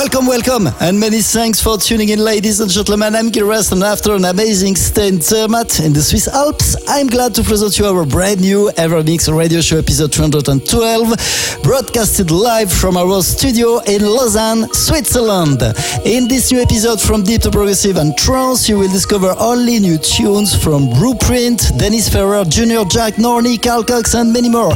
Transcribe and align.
Welcome, 0.00 0.26
welcome, 0.26 0.66
and 0.80 0.98
many 0.98 1.20
thanks 1.20 1.60
for 1.60 1.76
tuning 1.76 2.08
in, 2.08 2.20
ladies 2.20 2.58
and 2.60 2.70
gentlemen. 2.70 3.14
I'm 3.14 3.28
Gil 3.28 3.44
Everest, 3.44 3.72
and 3.72 3.82
after 3.82 4.14
an 4.14 4.24
amazing 4.24 4.74
stay 4.74 5.08
in 5.08 5.20
Zermatt 5.20 5.84
in 5.84 5.92
the 5.92 6.00
Swiss 6.00 6.26
Alps, 6.26 6.74
I'm 6.88 7.06
glad 7.06 7.34
to 7.34 7.42
present 7.42 7.78
you 7.78 7.84
our 7.84 8.06
brand 8.06 8.40
new 8.40 8.70
Evermix 8.78 9.30
radio 9.30 9.60
show 9.60 9.76
episode 9.76 10.10
212, 10.10 11.62
broadcasted 11.62 12.30
live 12.30 12.72
from 12.72 12.96
our 12.96 13.22
studio 13.22 13.80
in 13.80 14.00
Lausanne, 14.00 14.72
Switzerland. 14.72 15.60
In 16.06 16.28
this 16.28 16.50
new 16.50 16.62
episode 16.62 16.98
from 16.98 17.22
Deep 17.22 17.42
to 17.42 17.50
Progressive 17.50 17.98
and 17.98 18.16
Trance, 18.16 18.70
you 18.70 18.78
will 18.78 18.90
discover 18.90 19.34
only 19.38 19.80
new 19.80 19.98
tunes 19.98 20.56
from 20.56 20.88
Blueprint, 20.88 21.76
Dennis 21.78 22.08
Ferrer, 22.08 22.46
Junior 22.46 22.86
Jack, 22.86 23.18
Norney, 23.18 23.62
Carl 23.62 23.84
Cox, 23.84 24.14
and 24.14 24.32
many 24.32 24.48
more. 24.48 24.72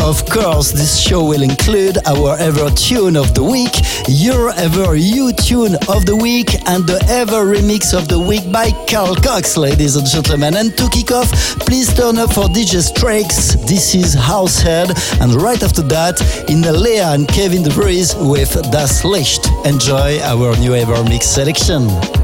Of 0.00 0.26
course, 0.26 0.72
this 0.72 1.00
show 1.00 1.24
will 1.24 1.42
include 1.42 1.96
our 2.06 2.36
ever 2.38 2.68
tune 2.70 3.16
of 3.16 3.34
the 3.34 3.44
week, 3.44 3.72
your 4.08 4.50
ever 4.64 4.96
you 4.96 5.30
tune 5.30 5.74
of 5.88 6.06
the 6.06 6.16
week, 6.16 6.54
and 6.68 6.86
the 6.86 6.98
ever 7.10 7.44
remix 7.44 7.92
of 7.92 8.08
the 8.08 8.18
week 8.18 8.50
by 8.50 8.70
Carl 8.88 9.14
Cox, 9.14 9.58
ladies 9.58 9.96
and 9.96 10.06
gentlemen. 10.06 10.56
And 10.56 10.74
to 10.78 10.88
kick 10.88 11.12
off, 11.12 11.30
please 11.60 11.92
turn 11.92 12.16
up 12.16 12.32
for 12.32 12.44
DJ 12.44 12.80
Strakes. 12.80 13.60
This 13.68 13.94
is 13.94 14.16
Househead, 14.16 14.88
and 15.20 15.34
right 15.34 15.62
after 15.62 15.82
that, 15.82 16.16
Innellea 16.48 17.14
and 17.14 17.28
Kevin 17.28 17.62
De 17.62 17.70
Vries 17.70 18.14
with 18.16 18.54
Das 18.72 19.04
Licht. 19.04 19.46
Enjoy 19.66 20.18
our 20.22 20.56
new 20.56 20.74
ever 20.74 21.04
mix 21.04 21.26
selection. 21.26 22.23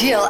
By 0.00 0.06
Gil 0.06 0.28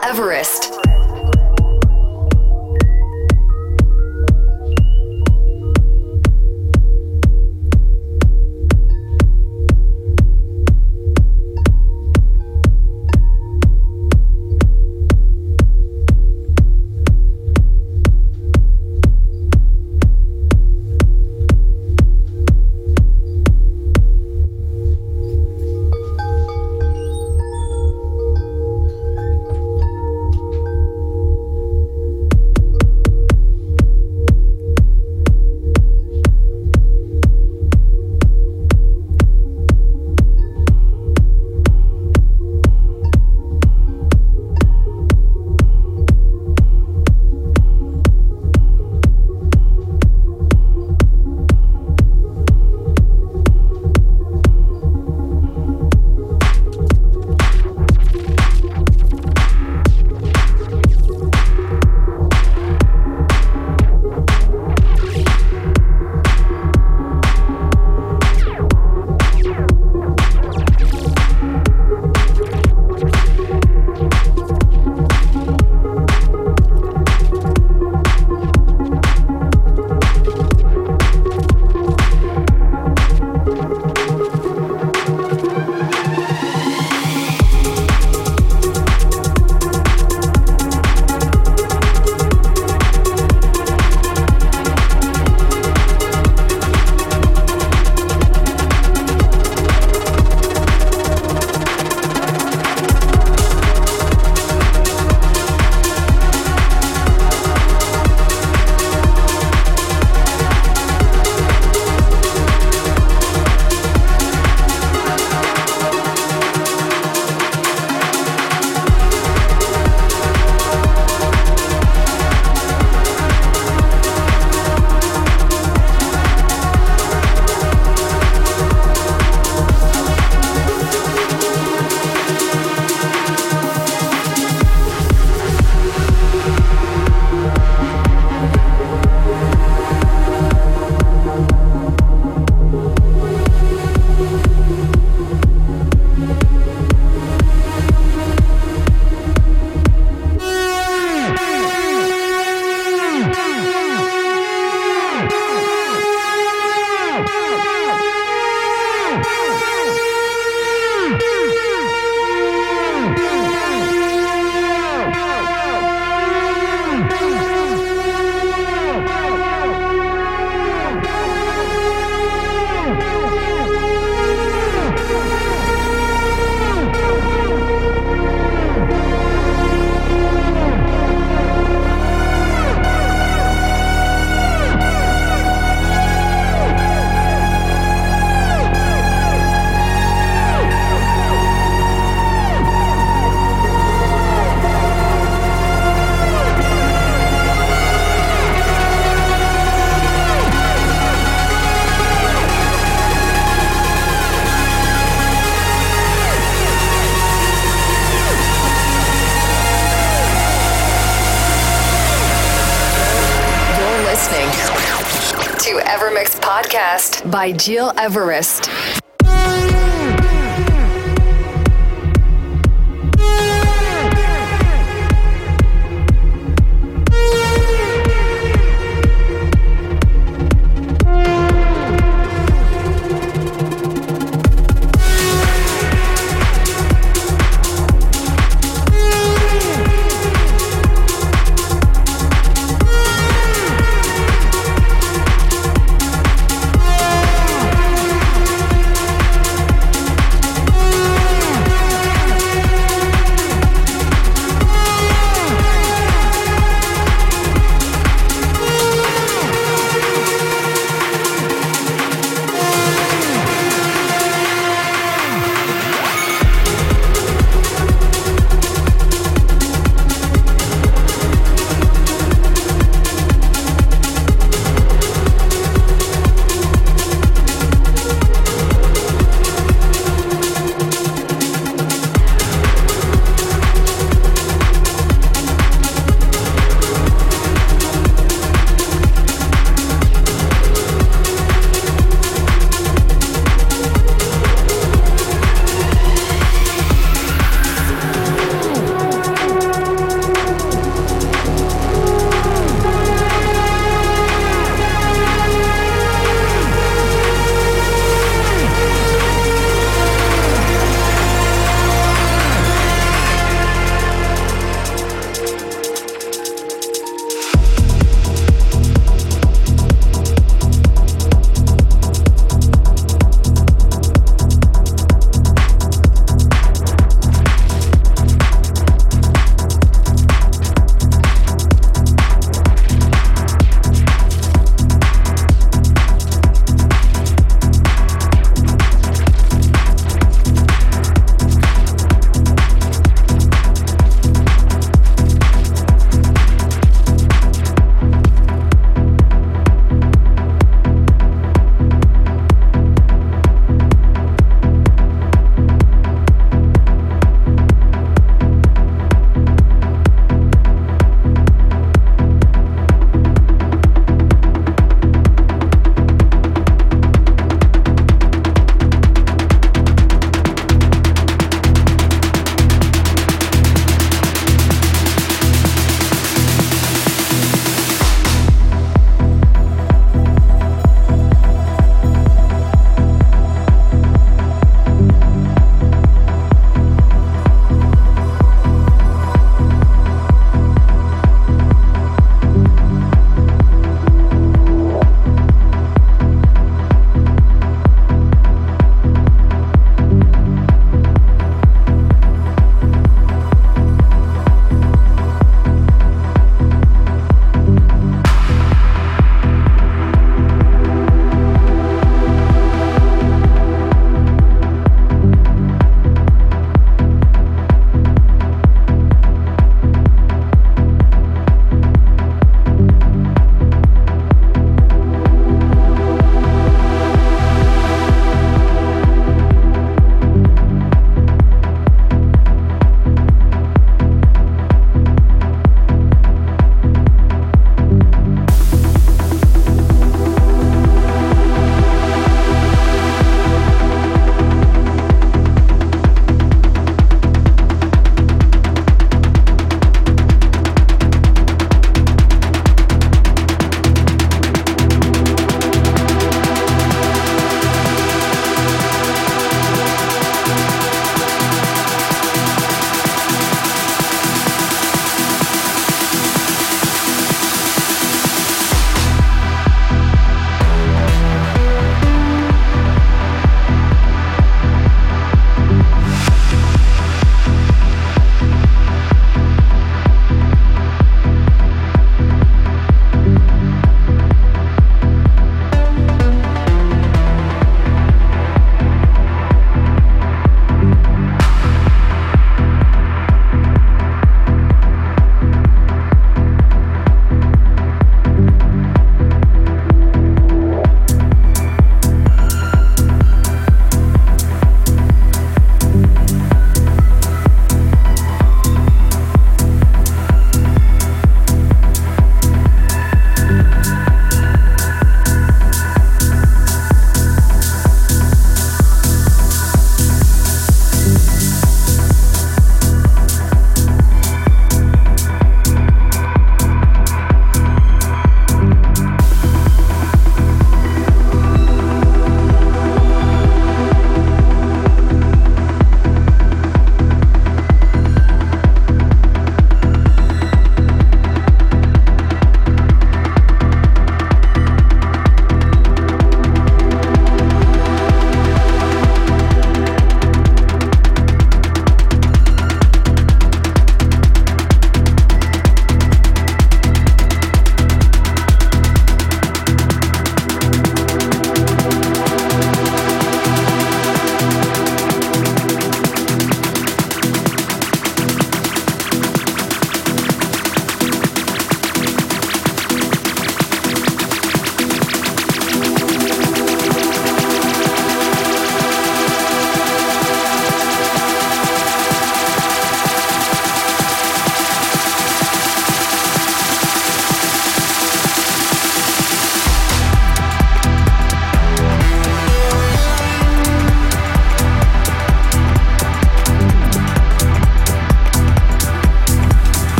Everest. 216.71 217.29
by 217.29 217.51
Gil 217.51 217.93
Everest. 217.99 218.71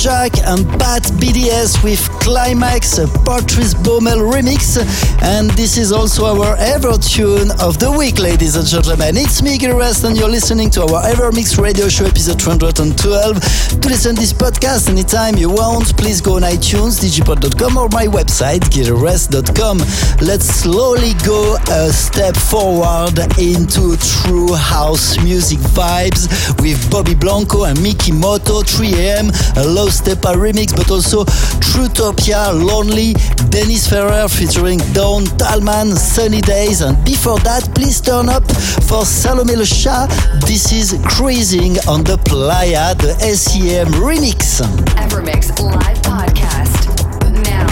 Jack 0.00 0.32
and 0.46 0.66
Pat 0.80 1.02
BDS 1.20 1.84
with 1.84 2.08
Climax, 2.20 2.98
a 2.98 3.08
Patrice 3.24 3.74
Baumel 3.74 4.20
remix. 4.32 4.78
And 5.22 5.50
this 5.50 5.76
is 5.76 5.92
also 5.92 6.24
our 6.26 6.56
ever 6.56 6.96
tune 6.98 7.50
of 7.60 7.78
the 7.78 7.90
week, 7.90 8.18
ladies 8.18 8.56
and 8.56 8.66
gentlemen. 8.66 9.16
It's 9.16 9.42
me, 9.42 9.58
Rest, 9.70 10.04
and 10.04 10.16
you're 10.16 10.28
listening 10.28 10.70
to 10.70 10.82
our 10.82 11.04
Ever 11.06 11.32
Mix 11.32 11.58
radio 11.58 11.88
show 11.88 12.06
episode 12.06 12.38
212. 12.38 13.80
To 13.80 13.88
listen 13.88 14.14
to 14.14 14.20
this 14.20 14.32
podcast 14.32 14.88
anytime 14.88 15.36
you 15.36 15.50
want, 15.50 15.96
please 15.96 16.20
go 16.20 16.36
on 16.36 16.42
iTunes, 16.42 17.00
digipod.com 17.00 17.76
or 17.76 17.88
my 17.90 18.06
website, 18.06 18.60
gileverest.com. 18.70 19.78
Let's 20.26 20.46
slowly 20.46 21.14
go 21.24 21.56
a 21.68 21.90
step 21.92 22.36
forward 22.36 23.18
into 23.38 23.96
true 23.96 24.54
house 24.54 25.18
music 25.22 25.58
vibes 25.58 26.28
with 26.60 26.90
Bobby 26.90 27.14
Blanco 27.14 27.64
and 27.64 27.80
Miki 27.82 28.12
Moto, 28.12 28.62
3am, 28.62 29.30
a 29.56 29.66
Low 29.66 29.88
Steppa 29.88 30.34
remix, 30.34 30.74
but 30.74 30.90
also 30.90 31.24
Trutopia, 32.10 32.52
Lonely, 32.52 33.14
Dennis 33.50 33.88
Ferrer 33.88 34.28
featuring 34.28 34.78
Dawn 34.92 35.24
Tallman, 35.38 35.94
Sunny 35.96 36.40
Days, 36.40 36.80
and 36.80 37.02
before 37.04 37.38
that, 37.40 37.72
please 37.74 38.00
turn 38.00 38.28
up 38.28 38.44
for 38.88 39.04
Salome 39.04 39.54
Le 39.54 39.64
Chat. 39.64 40.10
This 40.46 40.72
is 40.72 40.98
Cruising 41.06 41.78
on 41.88 42.02
the 42.02 42.18
Playa, 42.24 42.94
the 42.96 43.14
SEM 43.20 43.88
remix. 44.02 44.60
Evermix 44.96 45.58
live 45.60 45.98
podcast. 46.02 46.90
Now, 47.44 47.66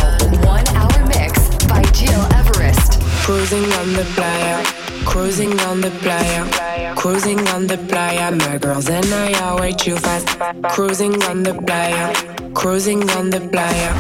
one 0.47 0.67
hour 0.69 1.07
mix 1.09 1.49
by 1.67 1.83
Gil 1.93 2.21
Everest. 2.35 3.01
Cruising 3.25 3.65
on 3.73 3.93
the 3.93 4.05
playa, 4.15 4.65
cruising 5.05 5.59
on 5.61 5.81
the 5.81 5.91
playa, 6.01 6.95
cruising 6.95 7.47
on 7.49 7.67
the 7.67 7.77
playa. 7.89 8.31
My 8.31 8.59
girls 8.59 8.89
and 8.89 9.05
I 9.07 9.33
are 9.41 9.61
way 9.61 9.73
too 9.73 9.97
fast. 9.97 10.29
Cruising 10.71 11.23
on 11.25 11.43
the 11.43 11.55
playa, 11.55 12.15
cruising 12.55 13.09
on 13.11 13.29
the 13.31 13.41
playa, 13.41 13.93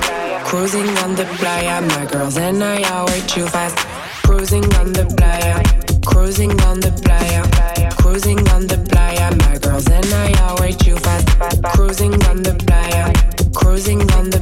cruising 0.48 0.88
on 1.04 1.14
the 1.14 1.26
playa. 1.38 1.82
My 1.82 2.06
girls 2.06 2.38
and 2.38 2.64
I 2.64 2.82
are 2.90 3.04
way 3.06 3.20
too 3.26 3.46
fast. 3.48 3.76
Cruising 4.24 4.64
on 4.76 4.94
the 4.94 5.04
playa, 5.16 5.62
cruising 6.06 6.58
on 6.62 6.80
the 6.80 6.90
playa, 7.04 7.42
cruising 8.00 8.40
on 8.48 8.66
the 8.66 8.78
playa. 8.88 9.36
My 9.44 9.58
girls 9.58 9.86
and 9.88 10.06
I 10.06 10.32
are 10.44 10.58
way 10.60 10.72
too 10.72 10.96
fast. 10.96 11.28
Cruising 11.74 12.14
on 12.30 12.42
the 12.42 12.54
playa, 12.64 13.12
cruising 13.54 14.00
on 14.12 14.30
the 14.30 14.40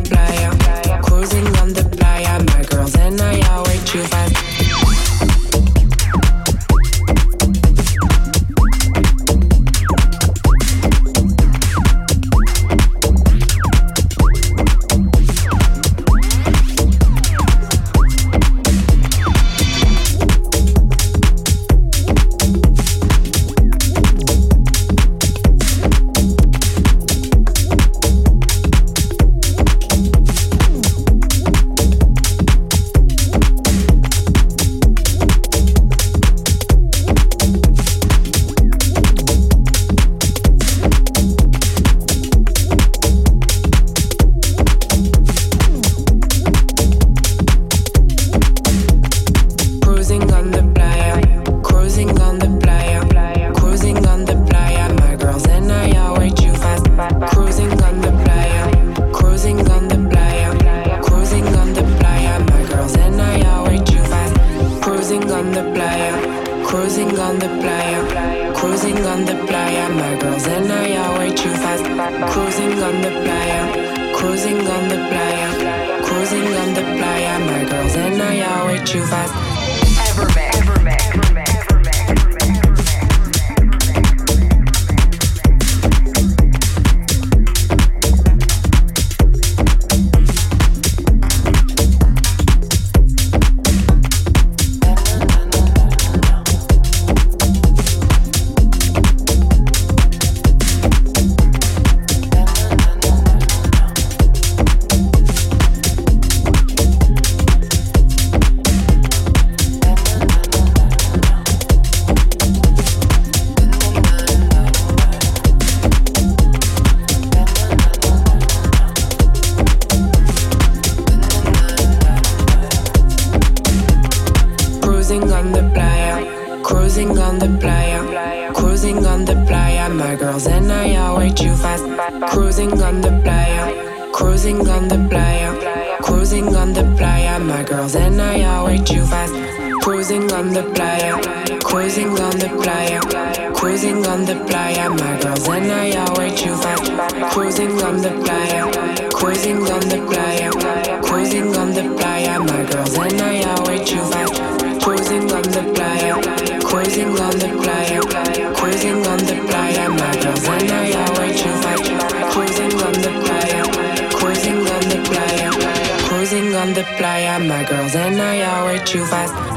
playa. 166.96 167.38
My 167.38 167.64
girls 167.64 167.94
and 167.94 168.20
I 168.20 168.42
are 168.42 168.64
way 168.66 168.78
too 168.84 169.04
fast. 169.06 169.55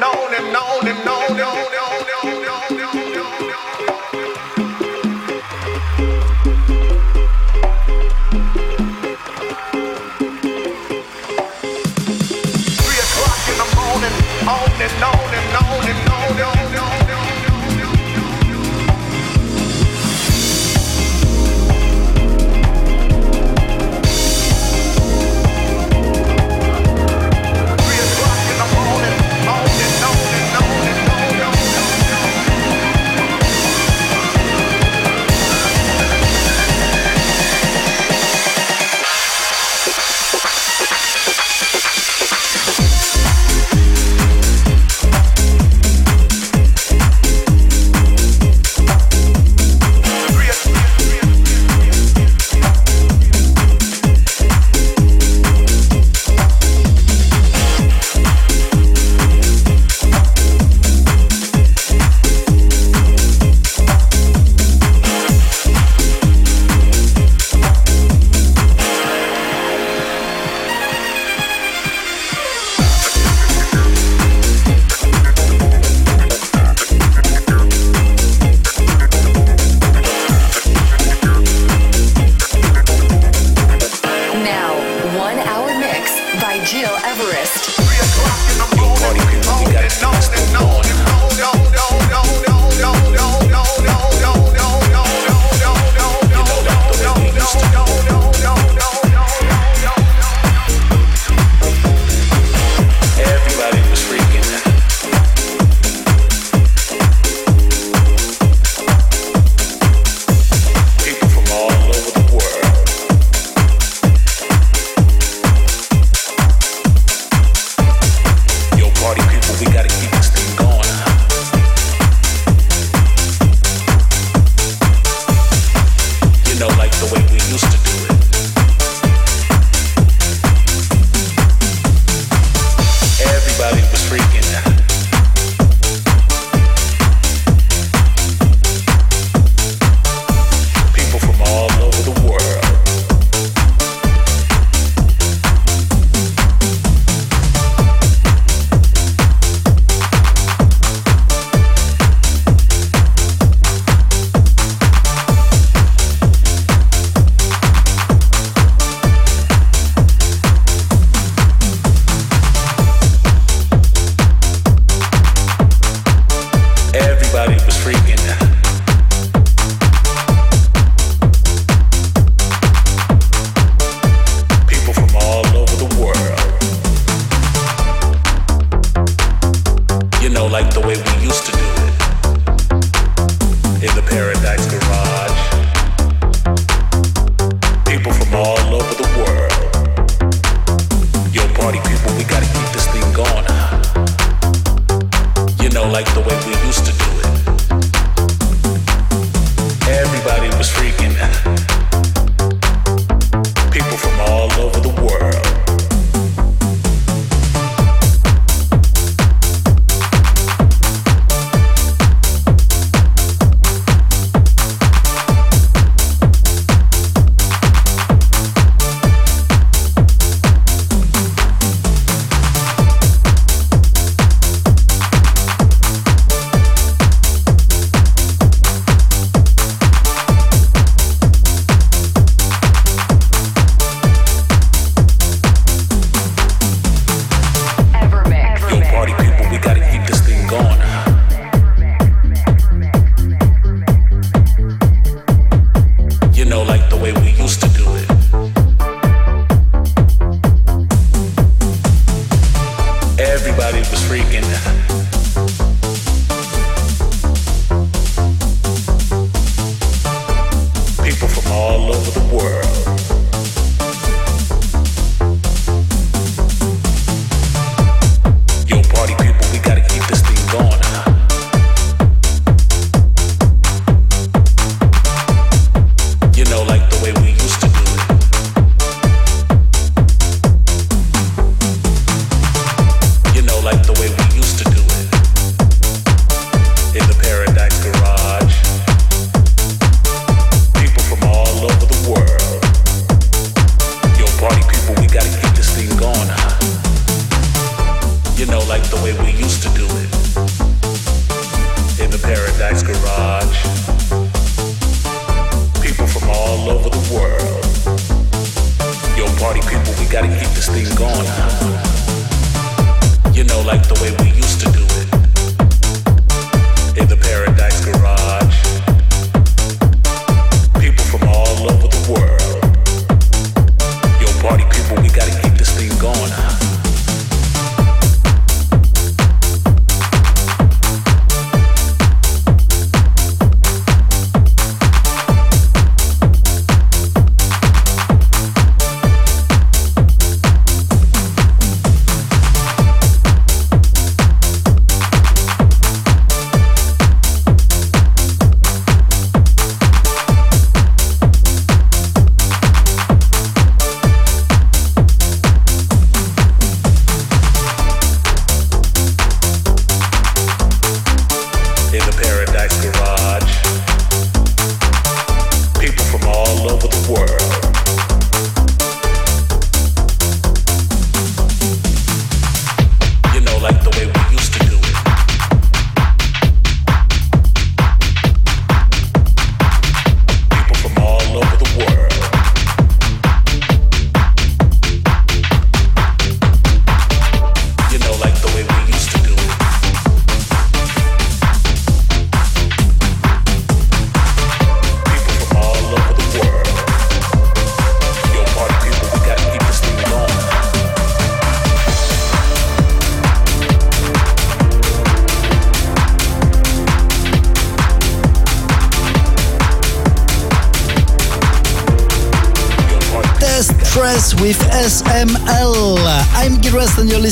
known 0.00 0.34
and 0.34 0.52
known 0.52 0.88
and 0.88 1.04
known 1.04 1.28
and 1.28 1.38
known. 1.38 1.69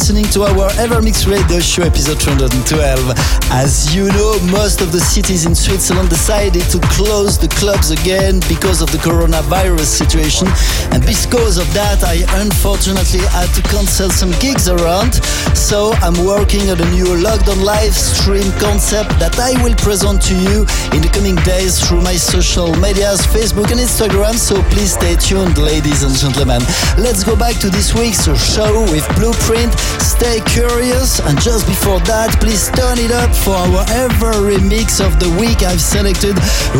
Listening 0.09 0.32
to 0.32 0.42
our 0.42 0.70
Evermix 0.80 1.28
Radio 1.30 1.61
Show 1.61 1.82
episode 1.82 2.18
212. 2.18 3.12
As 3.52 3.94
you 3.94 4.09
know, 4.09 4.40
most 4.48 4.80
of 4.80 4.90
the 4.90 5.00
cities 5.00 5.44
in 5.44 5.54
Switzerland 5.54 6.09
decided 6.09 6.62
to 6.72 6.80
close 6.96 7.36
the 7.36 7.48
clubs 7.61 7.90
again 7.90 8.40
because 8.48 8.80
of 8.80 8.90
the 8.90 8.96
coronavirus 8.96 9.84
situation. 9.84 10.48
And 10.96 11.04
because 11.04 11.59
of 11.59 11.68
that, 11.74 12.00
I 12.04 12.24
unfortunately 12.40 13.20
had 13.36 13.52
to 13.52 13.61
cancel 13.68 14.09
some 14.09 14.32
gigs 14.40 14.70
around. 14.70 15.20
So 15.59 15.90
I'm 16.00 16.24
working 16.24 16.70
on 16.70 16.80
a 16.80 16.88
new 16.94 17.18
lockdown 17.18 17.62
live 17.62 17.92
stream 17.92 18.46
concept 18.62 19.11
that 19.18 19.36
I 19.42 19.52
will 19.61 19.74
present 19.74 20.22
to 20.30 20.34
you 20.34 20.62
in 20.94 21.02
the 21.02 21.11
coming 21.12 21.34
days 21.42 21.82
through 21.82 22.00
my 22.00 22.14
social 22.14 22.72
medias, 22.78 23.26
Facebook 23.26 23.68
and 23.74 23.82
Instagram. 23.82 24.38
So 24.38 24.62
please 24.70 24.94
stay 24.94 25.16
tuned, 25.16 25.59
ladies 25.59 26.04
and 26.06 26.14
gentlemen. 26.14 26.62
Let's 26.96 27.24
go 27.24 27.36
back 27.36 27.59
to 27.61 27.68
this 27.68 27.92
week's 27.92 28.24
show 28.38 28.86
with 28.88 29.04
Blueprint. 29.18 29.74
Stay 30.00 30.40
curious. 30.46 31.20
And 31.20 31.36
just 31.42 31.66
before 31.66 32.00
that, 32.06 32.38
please 32.40 32.70
turn 32.72 32.96
it 32.96 33.11
up 33.11 33.34
for 33.34 33.52
our 33.52 33.84
ever 34.06 34.32
remix 34.40 35.04
of 35.04 35.18
the 35.20 35.28
week. 35.36 35.66
I've 35.66 35.82
selected 35.82 36.38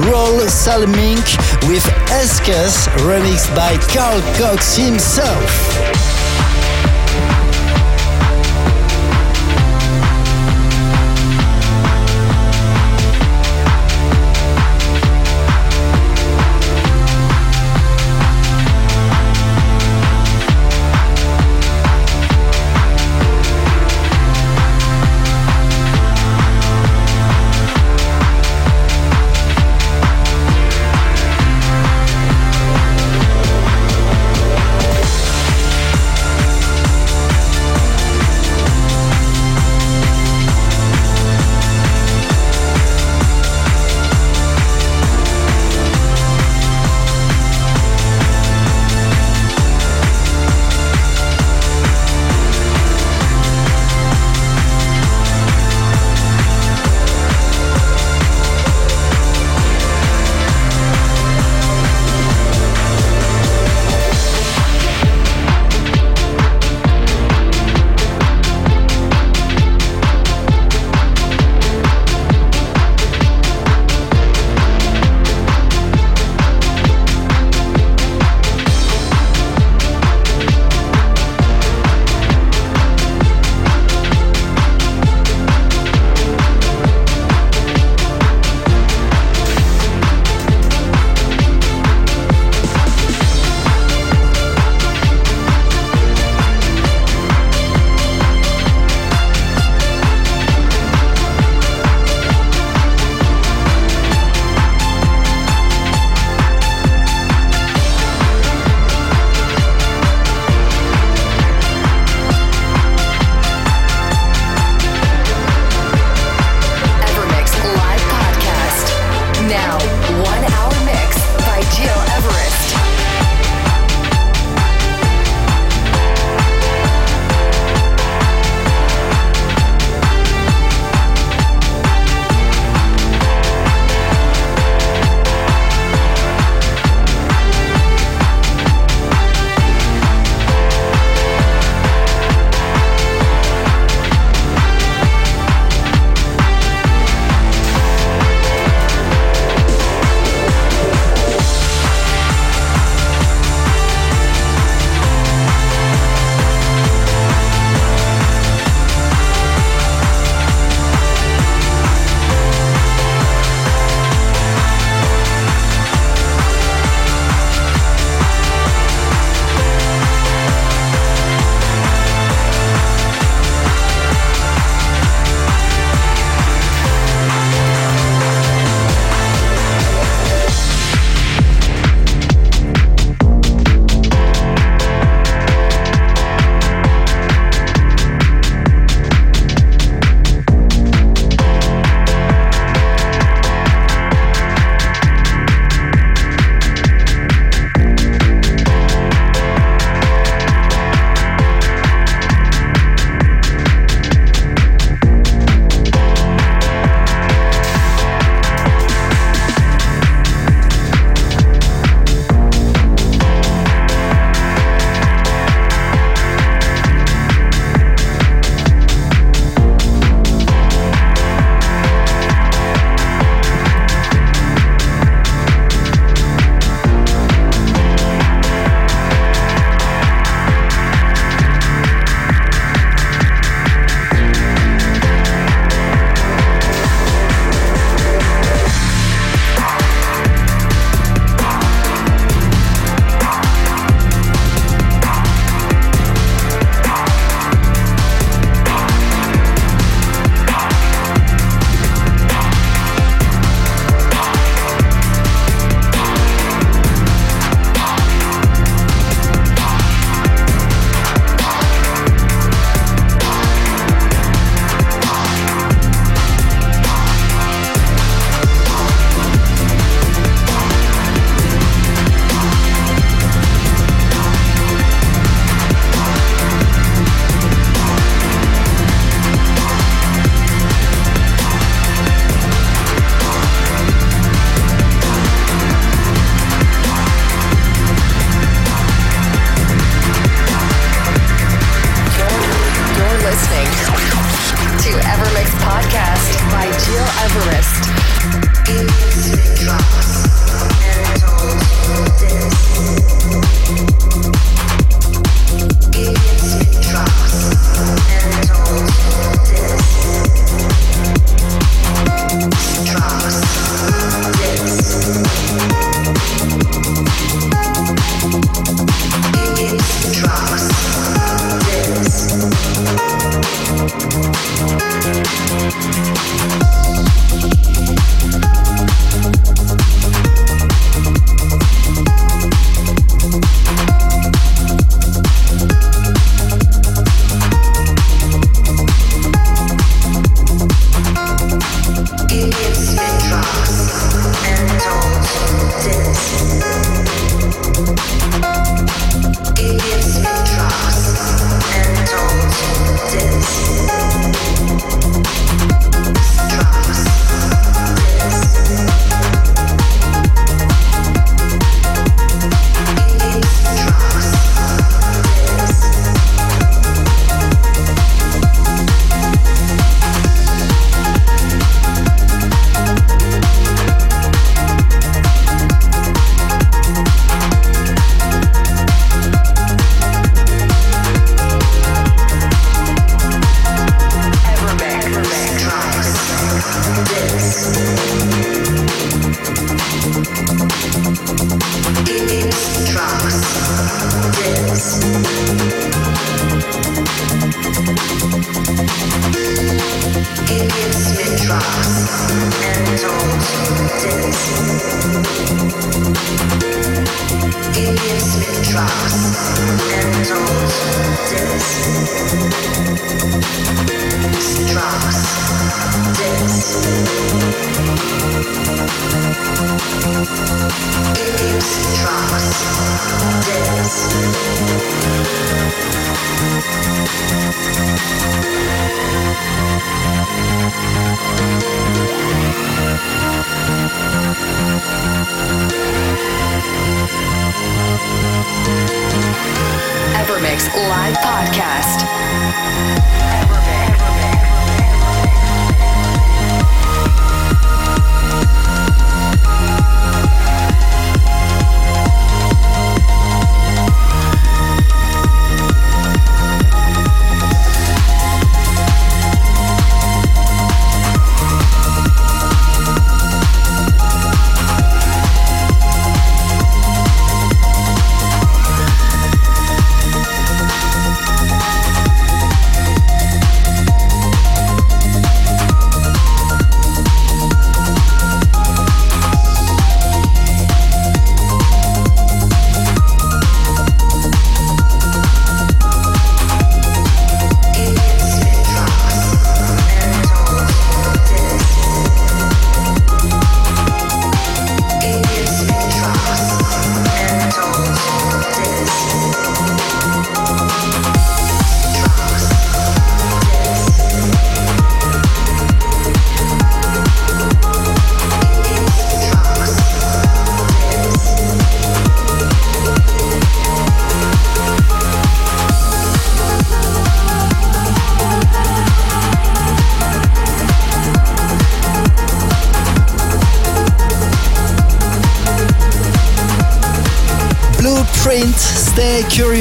Roll 0.09 0.39
Salmink 0.49 1.26
with 1.68 1.85
Eskes, 2.14 2.89
remixed 3.05 3.53
by 3.59 3.76
Carl 3.93 4.22
Cox 4.39 4.79
himself. 4.79 6.18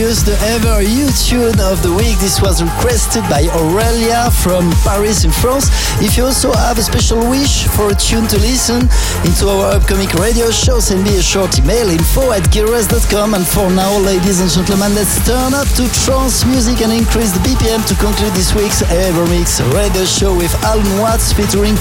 Curious, 0.07 0.23
the 0.23 0.39
ever 0.55 0.79
you 0.79 1.11
tune 1.27 1.59
of 1.59 1.83
the 1.83 1.91
week. 1.91 2.15
This 2.23 2.39
was 2.39 2.63
requested 2.63 3.27
by 3.27 3.43
Aurelia 3.59 4.31
from 4.31 4.71
Paris 4.87 5.27
in 5.27 5.35
France. 5.35 5.67
If 5.99 6.15
you 6.15 6.23
also 6.23 6.55
have 6.55 6.79
a 6.79 6.81
special 6.81 7.19
wish 7.27 7.67
for 7.75 7.91
a 7.91 7.95
tune 7.95 8.23
to 8.31 8.39
listen 8.39 8.87
into 9.27 9.51
our 9.51 9.75
upcoming 9.75 10.07
radio 10.15 10.47
show, 10.47 10.79
send 10.79 11.03
me 11.03 11.19
a 11.19 11.21
short 11.21 11.59
email 11.59 11.91
info 11.91 12.31
at 12.31 12.47
gearres.com. 12.55 13.35
And 13.35 13.43
for 13.43 13.67
now, 13.67 13.99
ladies 13.99 14.39
and 14.39 14.47
gentlemen, 14.47 14.95
let's 14.95 15.19
turn 15.27 15.51
up 15.51 15.67
to 15.75 15.83
trance 16.07 16.47
music 16.47 16.79
and 16.79 16.95
increase 16.95 17.35
the 17.35 17.43
BPM 17.43 17.83
to 17.91 17.95
conclude 17.99 18.31
this 18.31 18.55
week's 18.55 18.79
Evermix 18.87 19.59
radio 19.75 20.07
show 20.07 20.31
with 20.31 20.55
Alan 20.63 20.87
Watts 21.03 21.35
featuring 21.35 21.75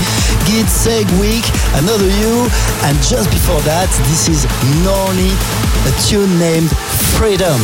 Gid 0.51 0.67
Seg 0.67 1.07
Week, 1.23 1.47
Another 1.79 2.11
You. 2.19 2.51
And 2.91 2.99
just 3.07 3.31
before 3.31 3.63
that, 3.71 3.87
this 4.11 4.27
is 4.27 4.51
Norny, 4.83 5.31
a 5.87 5.93
tune 6.11 6.35
named 6.43 6.75
Freedom. 7.15 7.63